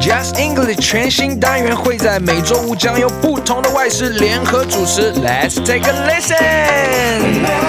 [0.00, 5.12] Just English 全新单元会在每周五将由不同的外事联合主持。
[5.12, 6.34] Let's take a listen。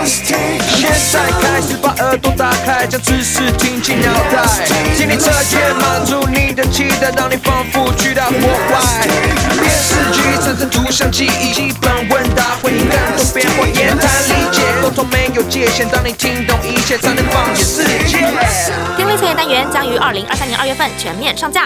[0.05, 4.47] 现在开始把耳朵打开，将知识听进脑袋，
[4.95, 9.07] 心理测验满足你的期待，让你仿佛去到国外。
[9.61, 18.17] 电视剧产生图像记忆，基本问答回应更多变化，言谈理解沟通没有界限，当你听懂一切，才能放眼世界。
[18.97, 21.65] 听力测验单元将于二零二三年二月份全面上架。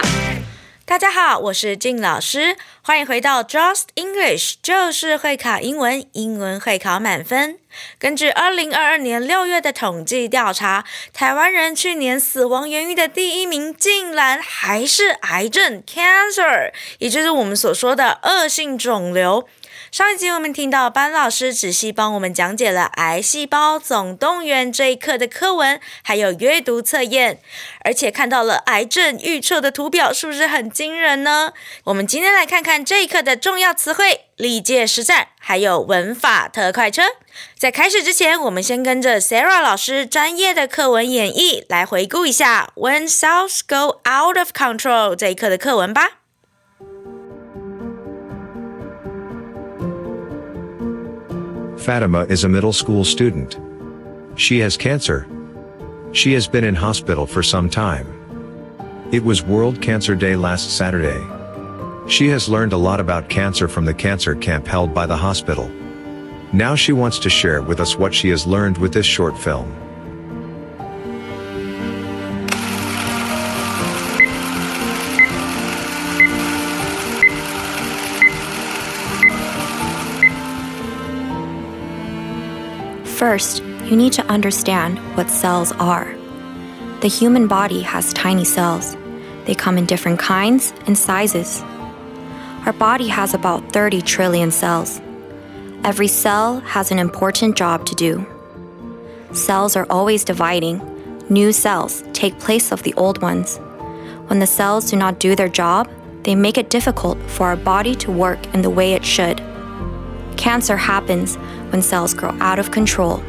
[0.84, 7.58] 大家好，我是静老师，欢迎回到 Just English，就是会考英文，英文会考满分。
[7.98, 19.46] 根据二零二二年六月的统计调查，台湾人去年死亡原因的第一名，竟然还是癌症 （cancer），也就是我们所说的恶性肿瘤。
[19.90, 27.38] 上一集我们听到班老师仔细帮我们讲解了《癌细胞总动员》这一课的课文，还有阅读测验，
[27.84, 31.52] 而且看到了癌症预测的图表，是不是很惊人呢？
[31.84, 37.02] 我们今天来看看这一课的重要词汇、历届实战，还有文法特快车。
[37.56, 46.25] 在开始之前，我们先跟着 Sarah 老师专业的课文演绎来回顾一下《When Cells Go Out of Control》这一课的课文吧。
[51.86, 53.60] Fatima is a middle school student.
[54.34, 55.24] She has cancer.
[56.10, 58.08] She has been in hospital for some time.
[59.12, 61.24] It was World Cancer Day last Saturday.
[62.08, 65.68] She has learned a lot about cancer from the cancer camp held by the hospital.
[66.52, 69.72] Now she wants to share with us what she has learned with this short film.
[83.26, 86.14] First, you need to understand what cells are.
[87.00, 88.96] The human body has tiny cells.
[89.46, 91.60] They come in different kinds and sizes.
[92.66, 95.00] Our body has about 30 trillion cells.
[95.82, 98.24] Every cell has an important job to do.
[99.32, 100.80] Cells are always dividing.
[101.28, 103.58] New cells take place of the old ones.
[104.28, 105.90] When the cells do not do their job,
[106.22, 109.42] they make it difficult for our body to work in the way it should.
[110.36, 111.36] Cancer happens
[111.70, 113.22] when cells grow out of control.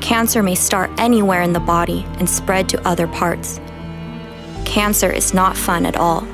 [0.00, 3.60] Cancer may start anywhere in the body and spread to other parts.
[4.64, 6.26] Cancer is not fun at all,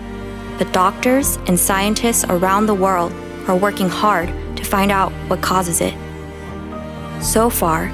[0.58, 3.12] but doctors and scientists around the world
[3.46, 5.94] are working hard to find out what causes it.
[7.22, 7.92] So far,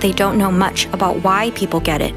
[0.00, 2.14] they don't know much about why people get it.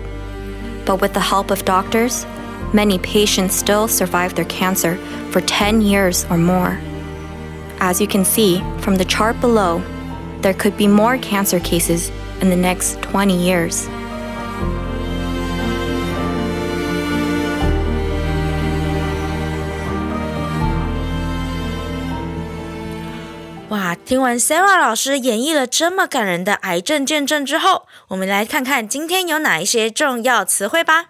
[0.86, 2.26] But with the help of doctors,
[2.74, 4.98] many patients still survive their cancer
[5.32, 6.80] for 10 years or more.
[7.79, 9.81] As you can see from the chart below,
[10.41, 12.11] there could be more cancer cases
[12.41, 13.89] in the next 20 years.
[23.69, 23.97] 哇！
[24.05, 31.07] 听完 Sarah 老师演绎了这么感人的癌症见证之后，我们来看看今天有哪一些重要词汇吧。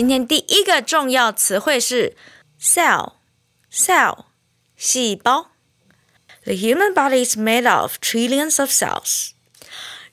[0.00, 2.16] 今天第一个重要词汇是
[2.58, 4.24] cell，cell，
[4.74, 5.50] 细胞。
[6.44, 9.32] The human body is made of trillions of cells。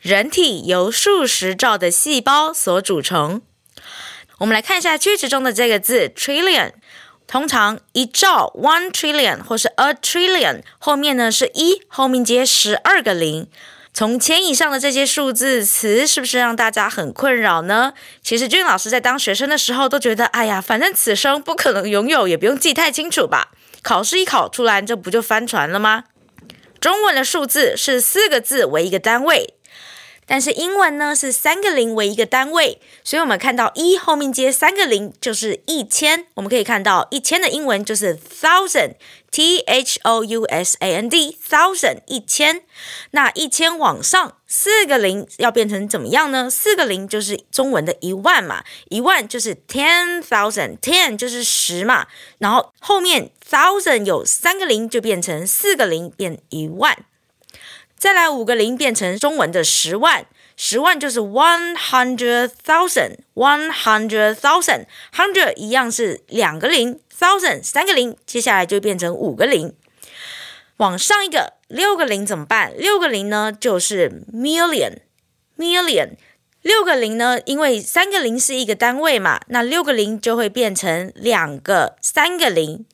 [0.01, 3.41] 人体由数十兆的细胞所组成。
[4.39, 6.73] 我们来看一下句子中的这个字 trillion，
[7.25, 13.49] 通常一兆 one trillion 或是 a trillion 后面呢是一，后面接十二个零。
[13.97, 17.93] 从千以上的这些数字词，是不是让大家很困扰呢？
[18.21, 23.47] 其实俊老师在当学生的时候都觉得，哎呀，反正此生不可能拥有，也不用记太清楚吧。
[23.81, 26.03] 考试一考出来，这不就翻船了吗？
[26.79, 29.55] 中文的数字是四个字为一个单位。
[30.27, 36.27] 但是英文呢是三个零为一个单位，所以我们看到一后面接三个零就是一千。
[36.35, 42.63] 我们可以看到一千的英文就是 thousand，t h o u s a n d，thousand 一千。
[43.11, 46.49] 那一千往上四个零要变成怎么样呢？
[46.49, 52.07] 四个零就是中文的一万嘛，一万就是 ten thousand，ten 就是十嘛，
[52.39, 57.05] 然后后面 thousand 有三个零就变成四个零变一万。
[57.97, 69.73] 再来五个零变成中文的十万，十万就是 one hundred thousand，one hundred thousand，hundred 一样是两个零，thousand 三个零，接下来就变成五个零。
[70.77, 72.71] 往上一个六个零怎么办？
[72.77, 76.11] 六个零呢就是 million，million，
[76.61, 82.85] 六个零呢，因为三个零是一个单位嘛，那六个零就会变成两个三个零。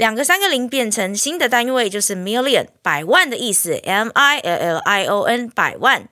[0.00, 6.08] 两个三个零变成新的单位就是 million 百万的意思，M I L L I O N 百万。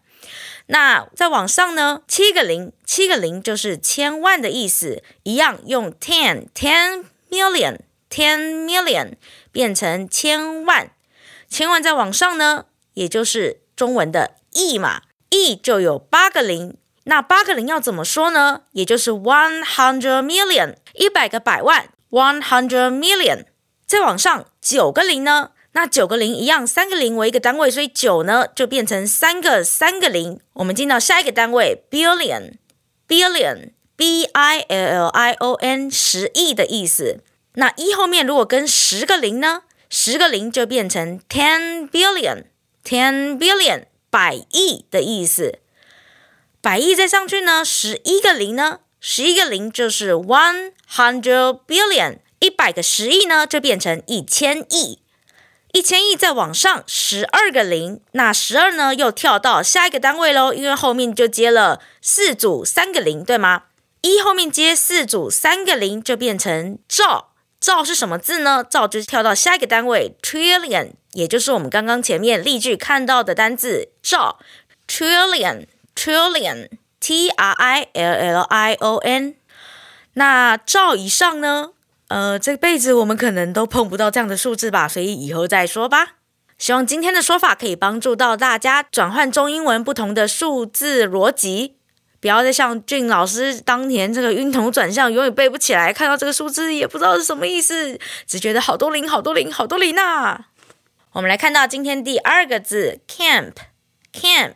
[0.67, 7.79] 那再往上呢，七个零，七个零就是千万的意思，一样用 ten ten million
[8.11, 9.15] ten million
[9.51, 10.91] 变成千万，
[11.49, 15.01] 千万再往上呢，也就是中文的亿嘛，
[15.31, 16.77] 亿就有八个零。
[17.05, 18.65] 那八个零要怎么说呢？
[18.73, 23.47] 也就是 one hundred million，一百个百万，one hundred million。
[23.89, 25.53] 再往上九个零呢？
[25.73, 30.39] 那九个零一样，三个零为一个单位，所以九呢就变成三个三个零。
[30.53, 37.23] 我们进到下一个单位，billion，billion，b i l l i o n，十亿的意思。
[37.55, 39.63] 那一后面如果跟十个零呢？
[39.89, 45.61] 十个零就变成 ten billion，ten billion，百亿的意思。
[46.61, 55.01] 百亿再上去呢，十一个零呢，十一个零就是 one hundred billion，一百个十亿呢就变成一千亿，
[55.73, 63.65] 一千亿再往上十二个零，那十二呢又跳到下一个单位喽，因为后面就接了四组三个零，对吗？
[64.03, 68.65] 一后面接四组三个零就变成兆，兆是什么字呢？
[68.69, 74.39] 兆就是跳到下一个单位 trillion，也就是我们刚刚前面例句看到的单字兆
[74.87, 75.67] trillion。
[75.99, 76.69] trillion,
[77.01, 79.35] T R I L L I O N。
[80.13, 81.73] 那兆以上呢？
[82.09, 86.17] 呃，这辈子我们可能都碰不到这样的数字吧，所以以后再说吧。
[86.57, 91.77] 希望今天的说法可以帮助到大家转换中英文不同的数字逻辑，
[92.19, 100.47] 不要再像俊老师当年这个晕头转向，永远背不起来，看到这个数字也不知道是什么意思，只觉得好多零，好多零，好多零呐。
[101.13, 104.55] 我们来看到今天第二个字，camp，camp。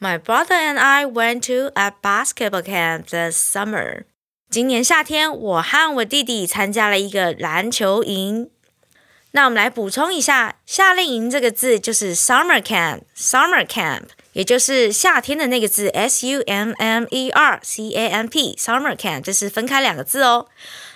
[0.00, 4.04] My brother and I went to a basketball camp this summer.
[4.52, 8.50] 今年夏天，我和我弟弟参加了一个篮球营。
[9.30, 13.00] 那我们来补充一下，夏令营这个字就是 summer camp。
[13.16, 14.02] summer camp
[14.34, 18.54] 也就是夏天的那个字，s u m m e r c a m p。
[18.56, 20.48] summer camp 这是分开两个字哦。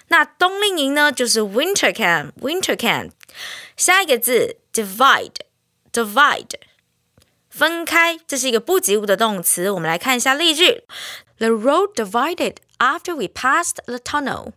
[0.08, 2.32] 那冬令营呢，就是 winter camp。
[2.42, 3.12] winter camp
[3.74, 6.56] 下一个字 divide，divide。
[7.48, 9.70] 分开，这是一个不及物的动词。
[9.70, 10.82] 我们来看一下例句
[11.38, 14.52] ：The road divided after we passed the tunnel。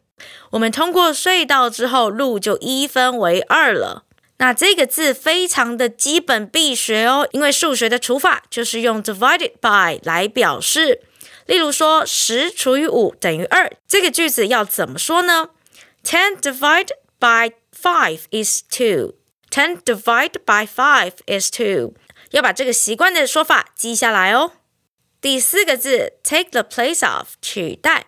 [0.51, 4.03] 我们通过隧道之后，路就一分为二了。
[4.37, 11.01] 那这个字非常的基本必学哦，因为数学的除法就是用 divided by 来表示。
[11.45, 15.49] 例如说，十除以五等于二，这个句子要怎么说呢
[16.03, 19.15] ？Ten divided by five is two.
[19.49, 21.93] Ten divided by five is two.
[22.31, 24.51] 要把这个习惯的说法记下来哦。
[25.21, 28.05] 第四个字，take the place of 取代。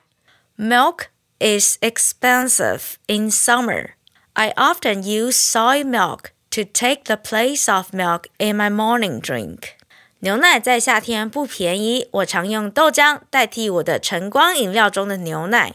[0.57, 1.07] Milk
[1.39, 3.95] is expensive in summer.
[4.31, 9.71] I often use soy milk to take the place of milk in my morning drink.
[10.19, 15.73] 牛奶在夏天不便宜，我常用豆浆代替我的晨光饮料中的牛奶。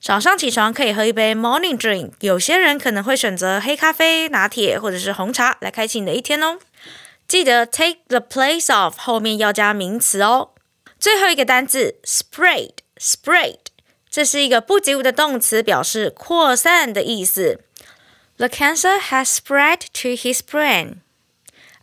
[0.00, 6.58] 早上起床可以喝一杯 morning drink，有些人可能会选择黑咖啡、拿铁或者是红茶来开启你的一天哦。
[7.28, 10.51] 记得 take the place of 后面要加名词哦。
[11.02, 13.58] 最后一个单词 spread，spread，
[14.08, 17.64] 这是一个不及物的动词，表示扩散的意思。
[18.36, 20.98] The cancer has spread to his brain。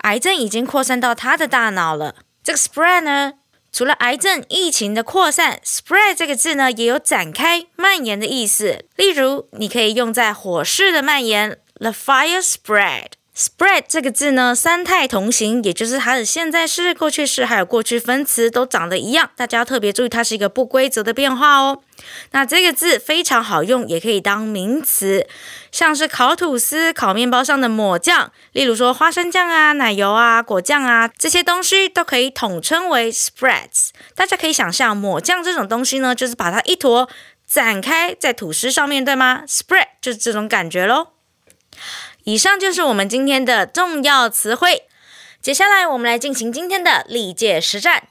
[0.04, 2.16] 癌症已经扩散到他的大脑了。
[2.42, 3.34] 这个 spread 呢，
[3.74, 8.86] 除了癌症疫情的扩散，spread 这个字呢，也有展开、蔓延的意思。
[8.96, 13.19] 例如，你可以用在火势的蔓延，the fire spread。
[13.40, 21.82] Spread 这个字呢，三态同形，也就是它的现在式、过去式还有过去分词都长得一样，大家要特别注意，它是一个不规则的变化哦。
[22.32, 25.26] 那这个字非常好用，也可以当名词，
[25.72, 33.92] 像是烤吐司、烤面包上的抹酱，例如说花生酱啊、奶油啊、果酱啊这些东西都可以统称为 spreads。
[34.16, 37.10] 大家可以想象，抹酱这种东西呢，就是把它一坨
[37.48, 41.12] 展开在吐司上面对吗？Spread 就是这种感觉喽。
[42.26, 44.84] 以上就是我们今天的重要词汇。
[45.42, 48.10] 接下来，我们来进行今天的历届实战。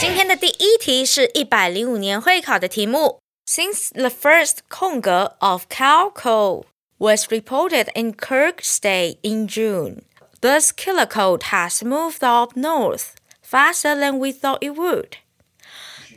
[0.00, 3.20] 今天的第一题是一百零五年会考的题目。
[3.46, 6.64] Since the first 空格 of cow coal
[6.98, 10.04] was reported in Kirk State in June,
[10.40, 15.19] this killer cold has moved up north faster than we thought it would.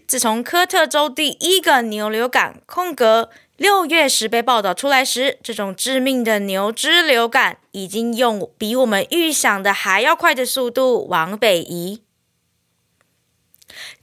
[0.08, 12.04] 自从科特州第一个牛流感空格六月时被报道出来时，这种致命的牛只流感已经用比我们预想的还要快的速度往北移。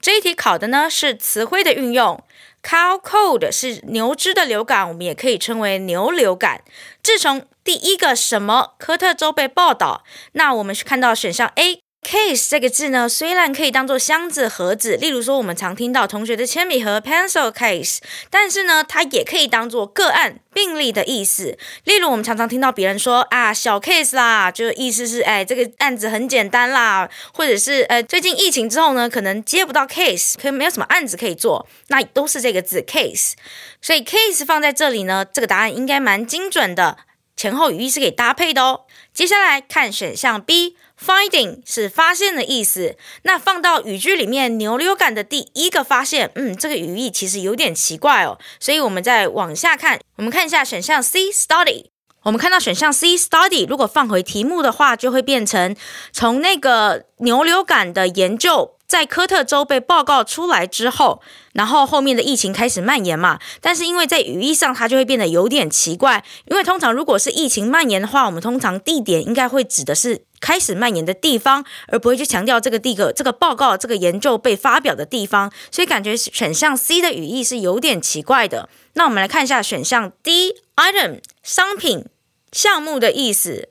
[0.00, 2.24] 这一题考的呢是词汇的运用。
[2.62, 6.62] Cow cold 是牛只的流感，我们也可以称为牛流感。
[7.02, 11.80] 自从第一个什么科特州被报道，那我们是看到选项 A。
[12.02, 17.98] Case 这个字呢，虽然可以当做箱子、盒子，例如说我们常听到同学的铅笔盒 （pencil case），
[18.30, 21.58] 但是呢，它也可以当做个案、病例的意思。
[21.84, 33.34] 例如我们常常听到别人说啊，小 case 啦，就意思是哎，这个案子很简单啦，或者是呃，最近疫情之后呢，可能接不到 case，可能没有什么案子可以做，那都是这个字 case。
[33.82, 36.96] 所以 case 放在这里呢，这个答案应该蛮精准的，
[37.40, 38.82] 前后语义是可以搭配的哦。
[39.14, 40.76] 接下来看选项 B。
[41.02, 51.86] Finding 是发现的意思，那放到语句里面，牛流感的第一个发现，嗯，这个语义其实有点奇怪哦，所以我们再往下看，我们看一下选项 C，study。
[52.24, 55.74] 我们看到选项 C，study，如果放回题目的话，就会变成
[56.12, 58.76] 从那个牛流感的研究。
[58.90, 63.38] 在科特州被报告出来之后，然后后面的疫情开始蔓延嘛。
[63.60, 66.24] 但是因为在语义上，它就会变得有点奇怪。
[66.46, 75.52] 因为通常如果是疫情蔓延的话，我们通常地点应该会指的是开始蔓延的地方，而不会去强调这个地个这个报告、这个研究被发表的地方。
[75.70, 78.68] 所以感觉选项 C 的语义是有点奇怪的。
[78.94, 82.06] 那我们来看一下选项 D，item 商品
[82.50, 83.68] 项目的意思。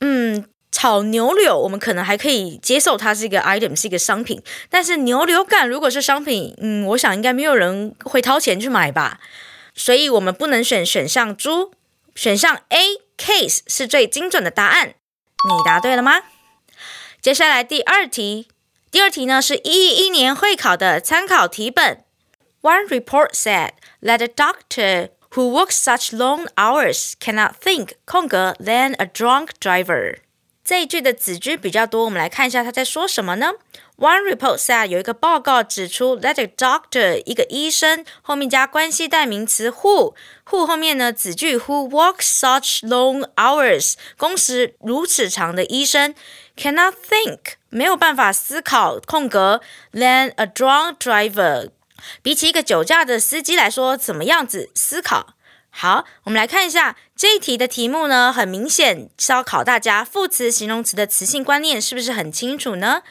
[0.00, 0.46] 嗯。
[0.78, 4.42] 炒牛柳，我们可能还可以接受它是一个 item，是一个商品。
[4.68, 9.18] 但是牛流感如果是商品，嗯，我想应该没有人会掏钱去买吧。
[9.74, 11.72] 所以我们不能选选项猪，
[12.14, 14.88] 选项 A case 是最精准的答案。
[14.88, 16.20] 你答对了吗？
[17.22, 18.48] 接下来第二题，
[18.90, 22.04] 第二题呢是一一年会考的参考题本。
[22.60, 23.70] One report said
[24.02, 30.16] that a doctor who works such long hours cannot think 空格 than a drunk driver。
[30.66, 33.52] 这一句的子句比较多，我们来看一下他在说什么呢
[33.98, 46.12] ？One report said 有一个报告指出，that a doctor 一个医生后面加关系代名词 who，who 后面呢子句 who works such long hours 工时如此长的医生
[46.56, 49.60] cannot think 没有办法思考空格
[49.92, 51.70] than a drunk driver
[52.22, 55.35] 比起一个酒驾的司机来说怎么样子思考？
[55.78, 63.02] 好，我们来看一下这一题的题目呢，很明显是要考大家副词、形容词的词性观念是不是很清楚呢？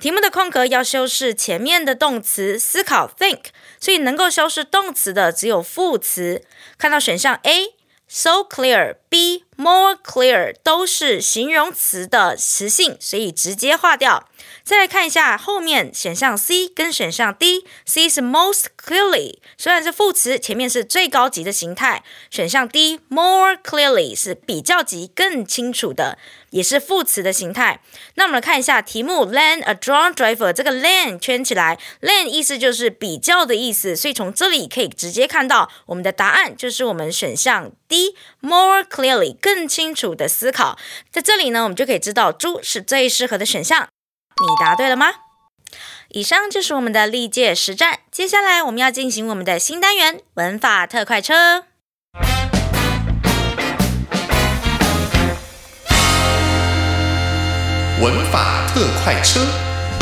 [0.00, 3.48] 题目的空格要修饰前面的动词思考 think，
[3.78, 6.46] 所以能够修饰动词的只有副词。
[6.78, 7.74] 看到选项 A。
[8.10, 14.28] So clear；B more clear 都是形容词的词性，所以直接划掉。
[14.64, 22.02] 再来看一下后面选项 C 跟选项 D，C 是 most clearly，虽然是副词，前面是最高级的形态。
[22.30, 26.18] 选项 D more clearly 是比较级、更清楚的。
[26.50, 27.82] 也是副词的形态。
[28.14, 40.78] 那我们来看一下题目，land a drunk driver，这个 land 圈起来，land 意思就是比较的意思，所以从这里可以直接看到我们的答案就是我们选项 D，more clearly 更清楚的思考。
[41.10, 43.88] 在这里呢，我们就可以知道猪是最适合的选项。
[44.40, 45.12] 你答对了吗？
[46.10, 51.64] 以上就是我们的历届实战，接下来我们要进行我们的新单元文法特快车。
[58.00, 59.44] 文法特快车，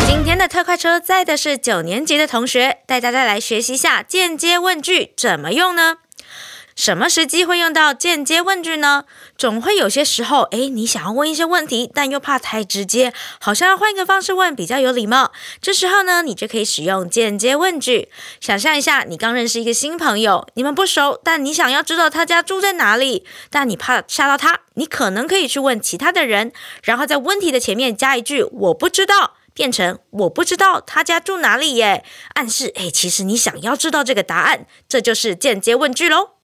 [0.06, 5.96] 今天的特快车载的是九年级的同学，带大家来学习一下间接问句怎么用呢？
[6.76, 9.04] 什么时机会用到间接问句呢？
[9.38, 15.32] 总会有些时候，诶，你想要问一些问题，但又怕太直接，好像要换一个方式问比较有礼貌。
[15.62, 18.10] 这时候呢，你就可以使用间接问句。
[18.40, 26.52] 想象一下，你刚认识一个新朋友，你们不熟，但你想要知道他家住在哪里，但你怕吓到他，你可能可以去问其他的人，
[26.82, 32.04] 然后在问题的前面加一句“我不知道”，变成“我不知道他家住哪里耶”，
[32.36, 36.35] 暗示诶，其实你想要知道这个答案，这就是间接问句喽。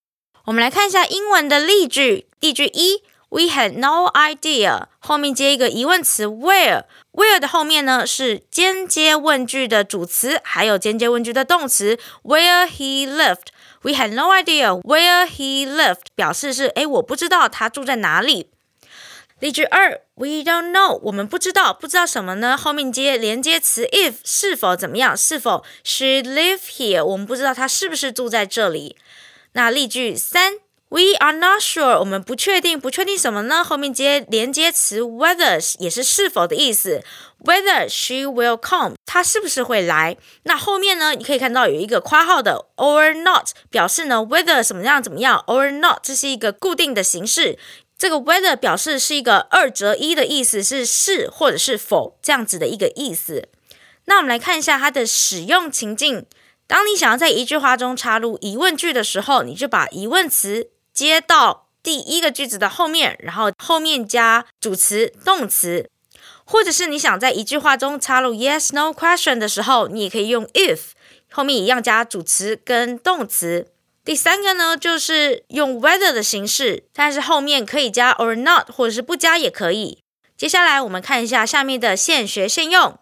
[0.47, 2.27] 我们来看一下英文的例句。
[2.41, 4.87] 例句一：We had no idea。
[4.99, 6.83] 后面接一个疑问词 where。
[7.13, 13.53] where 的后面呢是间接问句的主词，还有间接问句的动词 where he lived。
[13.83, 18.51] We had no idea where he lived，表示是诶，我不知道他住在哪里。
[19.39, 20.99] 例句二：We don't know。
[21.03, 22.57] 我们不知道，不知道什么呢？
[22.57, 25.17] 后面接连接词 if，是否怎么样？
[25.17, 27.05] 是否 she live here？
[27.05, 28.97] 我们不知道她是不是住在这里。
[29.54, 30.54] 那例句三
[30.88, 33.62] ，We are not sure，我们不确定，不确定什么呢？
[33.62, 37.02] 后面接连接词 whether，也是是否的意思。
[37.44, 40.16] Whether she will come，她是不是会来？
[40.44, 41.14] 那后面呢？
[41.14, 47.59] 你可以看到有一个括号的 or not，表示呢 whether 怎么样怎么样 or not，这是一个固定的形式。
[47.99, 53.49] 这个 whether 表示是一个二择一的意思，是是或者是否这样子的一个意思。
[54.06, 56.26] 那我们来看一下它的使用情境。
[56.66, 65.90] 当你想要在一句话中插入疑问句的时候，你就把疑问词接到第一个句子的后面，然后后面加主词、动词。
[66.45, 70.81] 或者是你想在一句话中插入 yes no question 的时候，你也可以用 if，
[71.31, 73.69] 后面一样加主词跟动词。
[74.04, 80.02] 第三个呢，就是用 whether 的形式，但是后面可以加 or not，或者是不加也可以。
[80.37, 82.99] 接下来我们看一下下面的现学现用。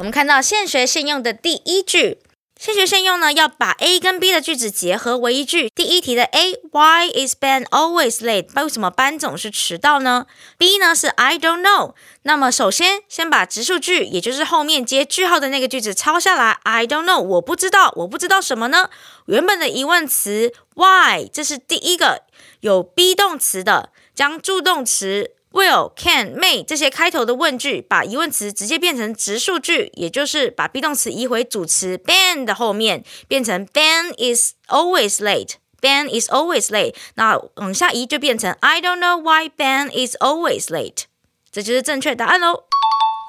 [0.00, 2.20] 我们看到现学现用的第一句。
[2.58, 5.68] 现学现用呢，要把 A 跟 B 的句子结合为一句。
[5.74, 8.48] 第一题的 A，Why is Ben always late？
[8.54, 10.26] 为什么班总是迟到呢
[10.56, 11.92] ？B 呢是 I don't know。
[12.22, 16.58] 那么首先先把直述句，也就是后面接句号的那个句子抄下来。
[16.62, 18.88] I don't know，我不知道，我不知道什么呢？
[19.26, 22.22] 原本的疑问词 Why，这是第一个
[22.60, 25.32] 有 be 动词的，将助动词。
[25.52, 35.54] Will, can, may 这些开头的问句，把疑问词直接变成直述句，也就是把 be 动词移回主词 Ben 的后面，变成 Ben is always late.
[35.80, 36.94] Ben is always late.
[37.14, 41.04] 那往下移就变成 I don't know why Ben is always late.
[41.50, 42.64] 这就是正确答案喽。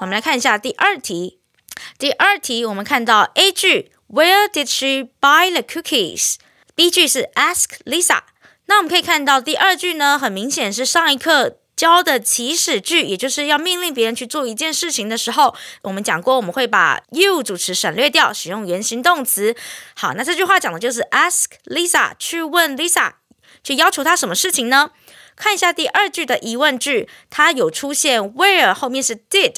[0.02, 1.40] 我们来看一下第二题。
[1.98, 8.20] 第二题我们看到 A 句 Where did she buy the cookies？B 句是 Ask Lisa。
[8.68, 11.58] 那我们可以看到第二句呢，很明显是上一课。
[11.82, 19.56] 教的祈使句，也就是要命令别人去做一件事情的时候，我们讲过，我们会把 you 主词省略掉，使用原形动词。
[19.96, 23.14] 好，那这句话讲的就是 ask Lisa 去问 Lisa，
[23.64, 24.92] 去要求她什么事情呢？
[25.36, 29.56] 看一下第二句的疑问句，它有出现 where 后面是 did，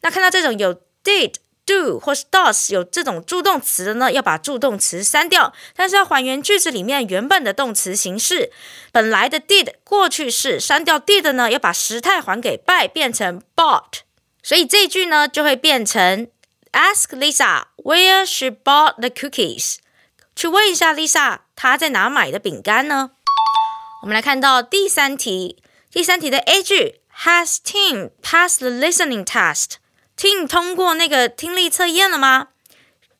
[0.00, 1.34] 那看到这种有 did。
[1.66, 8.52] Do 或是 does 有这种助动词的呢，要把助动词删掉，但是要还原句子里面原本的动词形式。
[8.92, 14.00] 本来的 did 过去式删掉 did 呢，要把时态还给 by 变成 bought，
[14.42, 16.28] 所以这句呢就会变成
[16.72, 19.78] ask Lisa where she bought the cookies，
[20.34, 23.10] 去问一下 Lisa 她在哪买的饼干呢？
[24.02, 29.76] 我们来看到第三题，第三题的 A 句 Has Tim passed the listening test？
[30.16, 32.48] 听通过那个听力测验了吗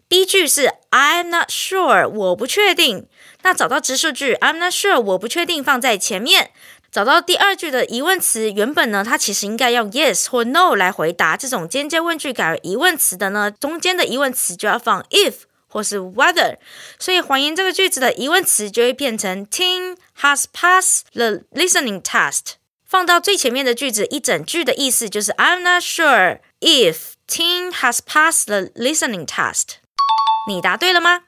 [0.08, 3.06] ？B 句是 I'm not sure，我不确定。
[3.42, 6.52] 那找到直述句 I'm not sure，我不确定放在前面。
[6.90, 11.36] 找到第二句的疑问词，原本呢它其实应该用 yes 或 no 来回答。
[11.36, 15.34] 这种间接问句改为疑问词的呢，中间的疑问词就要放 if
[15.68, 16.56] 或是 whether。
[16.98, 22.54] 所以还原这个句子的疑问词就会变成 Tim has passed the listening test。
[22.86, 26.38] 放到最前面的句子，一整句的意思就是 I'm not sure。
[26.60, 29.76] If Tim has passed the listening test，
[30.48, 31.20] 你答对了吗？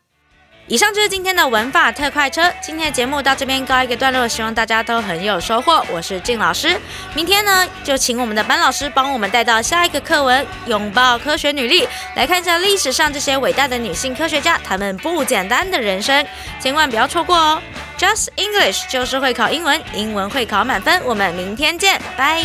[0.69, 2.51] 以上就是今天的文法特快车。
[2.63, 5.85] 今天的节目到这边告一个段落，希望大家都很有收获。
[5.93, 6.81] 我是静老师，
[7.15, 11.83] 明天呢就请我们的班老师帮我们带到下一个课文《拥抱科学女力》，
[12.17, 16.27] 来看一下历史上这些伟大的女性科学家，她们不简单的人生，
[16.59, 17.63] 千万不要错过哦
[17.99, 21.03] ！Just English 就是会考英文，英文会考满分。
[21.05, 22.43] 我们明天见，拜。